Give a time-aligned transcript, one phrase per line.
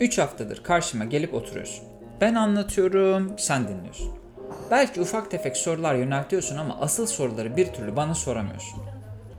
[0.00, 1.84] 3 haftadır karşıma gelip oturuyorsun.
[2.20, 4.10] Ben anlatıyorum, sen dinliyorsun.
[4.70, 8.80] Belki ufak tefek sorular yöneltiyorsun ama asıl soruları bir türlü bana soramıyorsun.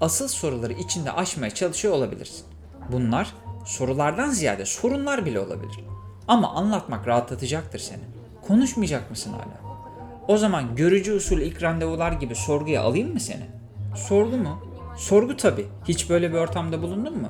[0.00, 2.44] Asıl soruları içinde aşmaya çalışıyor olabilirsin.
[2.92, 3.34] Bunlar
[3.64, 5.80] sorulardan ziyade sorunlar bile olabilir.
[6.28, 8.02] Ama anlatmak rahatlatacaktır seni.
[8.48, 9.74] Konuşmayacak mısın hala?
[10.28, 13.46] O zaman görücü usul ilk randevular gibi sorguya alayım mı seni?
[13.96, 14.58] Sorgu mu?
[14.96, 15.66] Sorgu tabii.
[15.88, 17.28] Hiç böyle bir ortamda bulundun mu?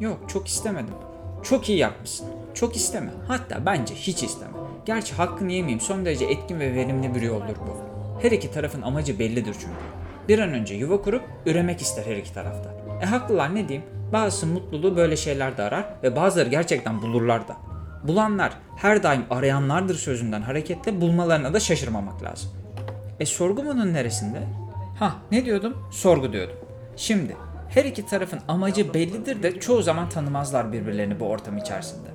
[0.00, 0.94] Yok, çok istemedim.
[1.42, 2.39] Çok iyi yapmışsın.
[2.54, 3.10] Çok isteme.
[3.28, 4.52] Hatta bence hiç isteme.
[4.86, 7.76] Gerçi hakkını yemeyeyim son derece etkin ve verimli bir yoldur bu.
[8.22, 10.00] Her iki tarafın amacı bellidir çünkü.
[10.28, 12.74] Bir an önce yuva kurup üremek ister her iki tarafta.
[13.02, 13.88] E haklılar ne diyeyim?
[14.12, 17.56] Bazısı mutluluğu böyle şeylerde arar ve bazıları gerçekten bulurlar da.
[18.04, 22.50] Bulanlar her daim arayanlardır sözünden hareketle bulmalarına da şaşırmamak lazım.
[23.20, 24.42] E sorgu bunun neresinde?
[24.98, 25.76] Ha ne diyordum?
[25.90, 26.56] Sorgu diyordum.
[26.96, 27.36] Şimdi
[27.68, 32.09] her iki tarafın amacı bellidir de çoğu zaman tanımazlar birbirlerini bu ortam içerisinde.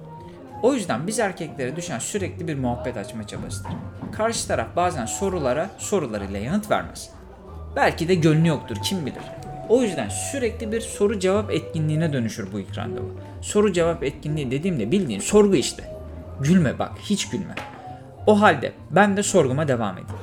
[0.65, 3.71] O yüzden biz erkeklere düşen sürekli bir muhabbet açma çabasıdır.
[4.11, 7.09] Karşı taraf bazen sorulara sorularıyla yanıt vermez.
[7.75, 9.23] Belki de gönlü yoktur kim bilir.
[9.69, 13.11] O yüzden sürekli bir soru cevap etkinliğine dönüşür bu ilk randevu.
[13.41, 15.83] Soru cevap etkinliği dediğimde bildiğin sorgu işte.
[16.41, 17.55] Gülme bak hiç gülme.
[18.27, 20.19] O halde ben de sorguma devam edeyim.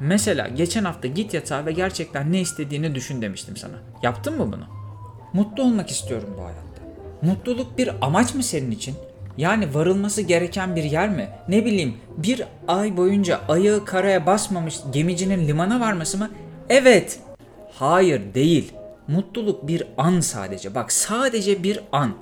[0.00, 3.74] Mesela geçen hafta git yatağa ve gerçekten ne istediğini düşün demiştim sana.
[4.02, 4.64] Yaptın mı bunu?
[5.32, 6.82] Mutlu olmak istiyorum bu hayatta.
[7.22, 8.94] Mutluluk bir amaç mı senin için?
[9.38, 11.28] Yani varılması gereken bir yer mi?
[11.48, 16.30] Ne bileyim bir ay boyunca ayağı karaya basmamış gemicinin limana varması mı?
[16.68, 17.20] Evet.
[17.74, 18.72] Hayır değil.
[19.08, 20.74] Mutluluk bir an sadece.
[20.74, 22.14] Bak sadece bir an.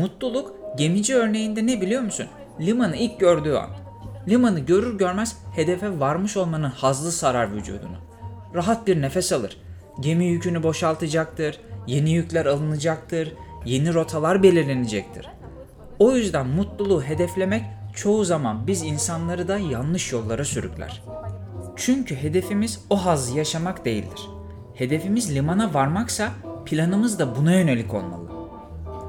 [0.00, 2.26] Mutluluk gemici örneğinde ne biliyor musun?
[2.60, 3.70] Limanı ilk gördüğü an.
[4.28, 7.96] Limanı görür görmez hedefe varmış olmanın hazzı sarar vücudunu.
[8.54, 9.56] Rahat bir nefes alır.
[10.00, 11.60] Gemi yükünü boşaltacaktır.
[11.86, 13.32] Yeni yükler alınacaktır.
[13.64, 15.26] Yeni rotalar belirlenecektir.
[16.00, 21.02] O yüzden mutluluğu hedeflemek çoğu zaman biz insanları da yanlış yollara sürükler.
[21.76, 24.28] Çünkü hedefimiz o hazzı yaşamak değildir.
[24.74, 26.28] Hedefimiz limana varmaksa
[26.66, 28.30] planımız da buna yönelik olmalı.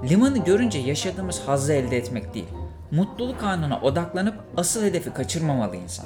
[0.09, 2.47] Limanı görünce yaşadığımız hazzı elde etmek değil,
[2.91, 6.05] mutluluk anına odaklanıp asıl hedefi kaçırmamalı insan.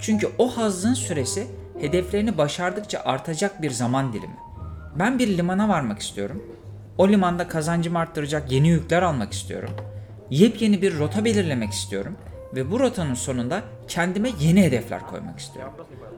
[0.00, 1.46] Çünkü o hazzın süresi
[1.80, 4.36] hedeflerini başardıkça artacak bir zaman dilimi.
[4.98, 6.42] Ben bir limana varmak istiyorum.
[6.98, 9.70] O limanda kazancımı arttıracak yeni yükler almak istiyorum.
[10.30, 12.16] Yepyeni bir rota belirlemek istiyorum
[12.54, 15.72] ve bu rotanın sonunda kendime yeni hedefler koymak istiyorum.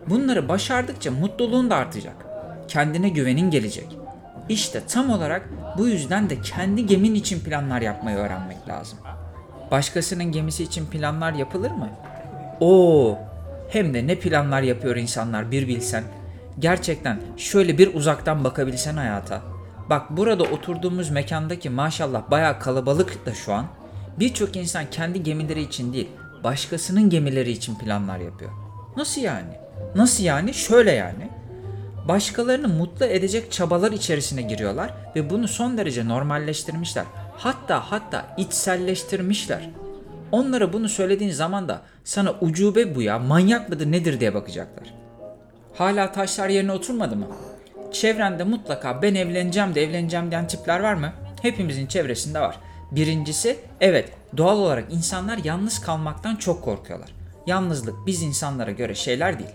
[0.07, 2.27] Bunları başardıkça mutluluğun da artacak.
[2.69, 3.99] Kendine güvenin gelecek.
[4.49, 8.99] İşte tam olarak bu yüzden de kendi gemin için planlar yapmayı öğrenmek lazım.
[9.71, 11.89] Başkasının gemisi için planlar yapılır mı?
[12.61, 13.19] Oo,
[13.69, 16.05] hem de ne planlar yapıyor insanlar bir bilsen.
[16.59, 19.43] Gerçekten şöyle bir uzaktan bakabilsen hayata.
[19.91, 23.67] Bak burada oturduğumuz mekandaki maşallah bayağı kalabalık da şu an.
[24.19, 26.09] Birçok insan kendi gemileri için değil,
[26.45, 28.51] başkasının gemileri için planlar yapıyor.
[28.97, 29.53] Nasıl yani?
[29.95, 30.55] Nasıl yani?
[30.55, 31.29] Şöyle yani.
[32.09, 37.05] Başkalarını mutlu edecek çabalar içerisine giriyorlar ve bunu son derece normalleştirmişler.
[37.37, 39.71] Hatta hatta içselleştirmişler.
[40.33, 44.95] Onlara bunu söylediğin zaman da sana ucube bu ya, manyak mıdır nedir diye bakacaklar.
[45.75, 47.27] Hala taşlar yerine oturmadı mı?
[47.93, 51.13] Çevrende mutlaka ben evleneceğim de evleneceğim diyen tipler var mı?
[51.43, 52.59] Hepimizin çevresinde var.
[52.93, 57.15] Birincisi evet doğal olarak insanlar yalnız kalmaktan çok korkuyorlar.
[57.47, 59.51] Yalnızlık biz insanlara göre şeyler değil.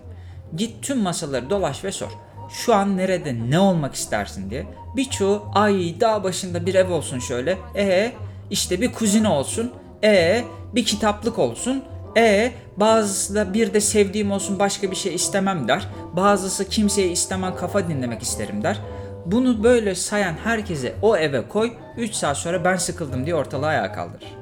[0.55, 2.11] Git tüm masaları dolaş ve sor.
[2.49, 4.67] Şu an nerede ne olmak istersin diye.
[4.95, 7.57] Birçoğu ay dağ başında bir ev olsun şöyle.
[7.75, 8.11] E
[8.49, 9.71] işte bir kuzine olsun.
[10.03, 10.43] E
[10.75, 11.83] bir kitaplık olsun.
[12.17, 15.87] E bazısı da bir de sevdiğim olsun başka bir şey istemem der.
[16.13, 18.79] Bazısı kimseye istemem kafa dinlemek isterim der.
[19.31, 23.91] Bunu böyle sayan herkese o eve koy 3 saat sonra ben sıkıldım diye ortalığı ayağa
[23.91, 24.35] kaldırır.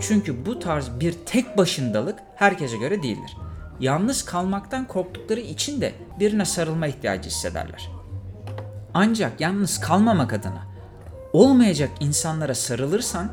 [0.00, 3.36] Çünkü bu tarz bir tek başındalık herkese göre değildir.
[3.80, 7.90] Yalnız kalmaktan korktukları için de birine sarılma ihtiyacı hissederler.
[8.94, 10.62] Ancak yalnız kalmamak adına
[11.32, 13.28] olmayacak insanlara sarılırsan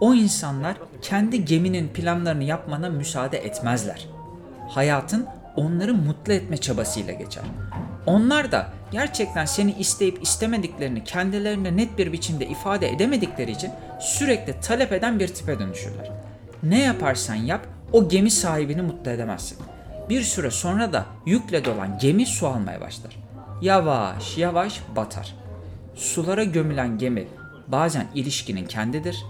[0.00, 4.08] o insanlar kendi geminin planlarını yapmana müsaade etmezler.
[4.68, 5.26] Hayatın
[5.56, 7.44] onları mutlu etme çabasıyla geçer.
[8.06, 13.70] Onlar da gerçekten seni isteyip istemediklerini kendilerine net bir biçimde ifade edemedikleri için
[14.00, 16.10] sürekli talep eden bir tipe dönüşürler.
[16.62, 19.58] Ne yaparsan yap o gemi sahibini mutlu edemezsin.
[20.08, 23.16] Bir süre sonra da yükle dolan gemi su almaya başlar.
[23.62, 25.34] Yavaş yavaş batar.
[25.94, 27.28] Sulara gömülen gemi
[27.68, 29.24] bazen ilişkinin kendidir,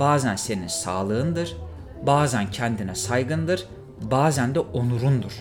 [0.00, 1.56] bazen senin sağlığındır,
[2.06, 3.66] bazen kendine saygındır,
[4.00, 5.32] bazen de onurundur.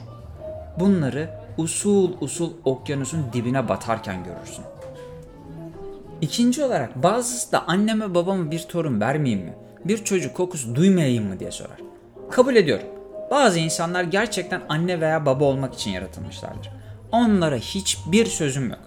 [0.80, 4.66] Bunları usul usul okyanusun dibine batarken görürsün.
[6.22, 9.54] İkinci olarak bazısı da anneme babama bir torun vermeyeyim mi?
[9.86, 11.78] bir çocuk kokusu duymayayım mı diye sorar.
[12.32, 12.86] Kabul ediyorum.
[13.32, 16.70] Bazı insanlar gerçekten anne veya baba olmak için yaratılmışlardır.
[17.12, 18.80] Onlara hiçbir sözüm yok.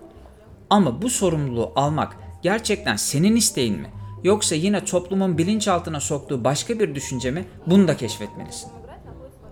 [0.70, 3.90] Ama bu sorumluluğu almak gerçekten senin isteğin mi?
[4.24, 7.44] Yoksa yine toplumun bilinçaltına soktuğu başka bir düşünce mi?
[7.66, 8.70] Bunu da keşfetmelisin.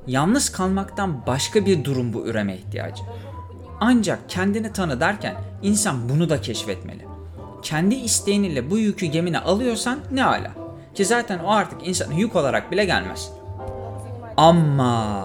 [0.06, 3.02] Yalnız kalmaktan başka bir durum bu üreme ihtiyacı.
[3.80, 7.06] Ancak kendini tanı derken insan bunu da keşfetmeli.
[7.62, 10.50] Kendi isteğin ile bu yükü gemine alıyorsan ne ala.
[10.94, 13.32] Ki zaten o artık insana yük olarak bile gelmez.
[14.36, 15.24] Ama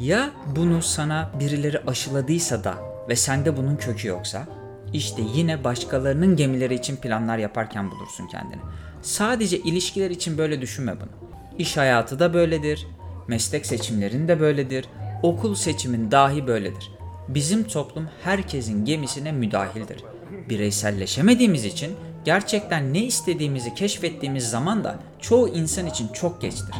[0.00, 2.74] ya bunu sana birileri aşıladıysa da
[3.08, 4.46] ve sende bunun kökü yoksa?
[4.92, 8.60] İşte yine başkalarının gemileri için planlar yaparken bulursun kendini.
[9.02, 11.32] Sadece ilişkiler için böyle düşünme bunu.
[11.58, 12.86] İş hayatı da böyledir,
[13.28, 14.88] meslek seçimlerin de böyledir,
[15.22, 16.90] okul seçimin dahi böyledir.
[17.28, 20.04] Bizim toplum herkesin gemisine müdahildir.
[20.48, 21.92] Bireyselleşemediğimiz için
[22.24, 26.74] gerçekten ne istediğimizi keşfettiğimiz zaman da çoğu insan için çok geçtir.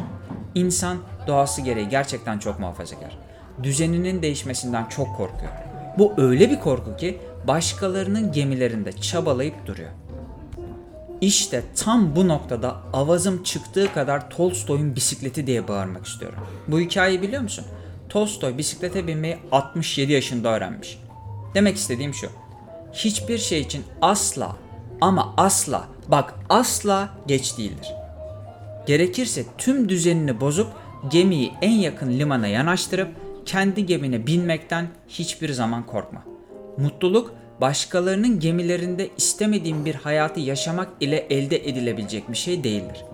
[0.55, 0.97] İnsan
[1.27, 3.17] doğası gereği gerçekten çok muhafazakar.
[3.63, 5.51] Düzeninin değişmesinden çok korkuyor.
[5.97, 9.89] Bu öyle bir korku ki başkalarının gemilerinde çabalayıp duruyor.
[11.23, 16.39] İşte tam bu noktada avazım çıktığı kadar Tolstoy'un bisikleti diye bağırmak istiyorum.
[16.67, 17.65] Bu hikayeyi biliyor musun?
[18.09, 20.99] Tolstoy bisiklete binmeyi 67 yaşında öğrenmiş.
[21.55, 22.29] Demek istediğim şu.
[22.93, 24.55] Hiçbir şey için asla
[25.01, 27.87] ama asla bak asla geç değildir.
[28.87, 30.67] Gerekirse tüm düzenini bozup
[31.11, 33.09] gemiyi en yakın limana yanaştırıp
[33.45, 36.23] kendi gemine binmekten hiçbir zaman korkma.
[36.77, 37.33] Mutluluk
[37.63, 43.05] başkalarının gemilerinde istemediğin bir hayatı yaşamak ile elde edilebilecek bir şey değildir.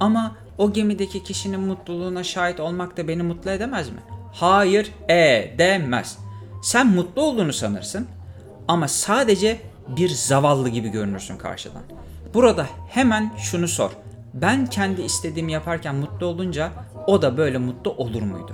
[0.00, 3.98] Ama o gemideki kişinin mutluluğuna şahit olmak da beni mutlu edemez mi?
[4.32, 6.18] Hayır, edemez.
[6.62, 8.06] Sen mutlu olduğunu sanırsın
[8.68, 11.82] ama sadece bir zavallı gibi görünürsün karşıdan.
[12.34, 13.90] Burada hemen şunu sor.
[14.34, 16.70] Ben kendi istediğimi yaparken mutlu olunca
[17.06, 18.52] o da böyle mutlu olur muydu?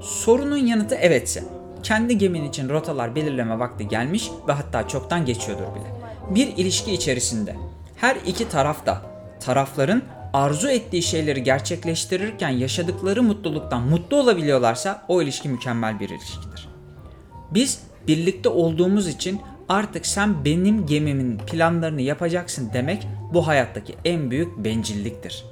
[0.00, 1.61] Sorunun yanıtı evetse.
[1.82, 5.94] Kendi gemin için rotalar belirleme vakti gelmiş ve hatta çoktan geçiyordur bile.
[6.30, 7.56] Bir ilişki içerisinde
[7.96, 9.02] her iki taraf da
[9.40, 10.02] tarafların
[10.32, 16.68] arzu ettiği şeyleri gerçekleştirirken yaşadıkları mutluluktan mutlu olabiliyorlarsa o ilişki mükemmel bir ilişkidir.
[17.50, 24.64] Biz birlikte olduğumuz için artık sen benim gemimin planlarını yapacaksın demek bu hayattaki en büyük
[24.64, 25.44] bencilliktir.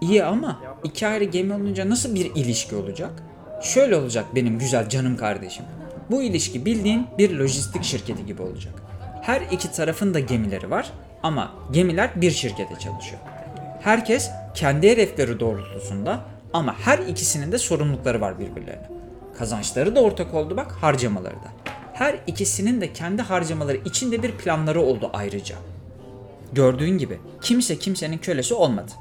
[0.00, 3.22] İyi ama iki ayrı gemi olunca nasıl bir ilişki olacak?
[3.64, 5.64] Şöyle olacak benim güzel canım kardeşim.
[6.10, 8.74] Bu ilişki bildiğin bir lojistik şirketi gibi olacak.
[9.22, 10.90] Her iki tarafın da gemileri var
[11.22, 13.20] ama gemiler bir şirkete çalışıyor.
[13.80, 16.20] Herkes kendi hedefleri doğrultusunda
[16.52, 18.88] ama her ikisinin de sorumlulukları var birbirlerine.
[19.38, 21.48] Kazançları da ortak oldu bak harcamaları da.
[21.92, 25.56] Her ikisinin de kendi harcamaları içinde bir planları oldu ayrıca.
[26.52, 28.92] Gördüğün gibi kimse kimsenin kölesi olmadı.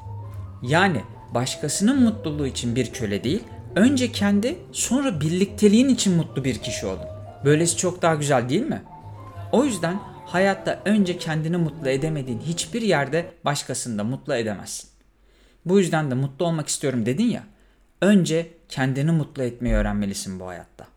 [0.61, 1.01] Yani
[1.33, 3.43] başkasının mutluluğu için bir köle değil,
[3.75, 7.05] önce kendi sonra birlikteliğin için mutlu bir kişi olun.
[7.45, 8.83] Böylesi çok daha güzel değil mi?
[9.51, 14.89] O yüzden hayatta önce kendini mutlu edemediğin hiçbir yerde başkasını da mutlu edemezsin.
[15.65, 17.43] Bu yüzden de mutlu olmak istiyorum dedin ya.
[18.01, 20.87] Önce kendini mutlu etmeyi öğrenmelisin bu hayatta.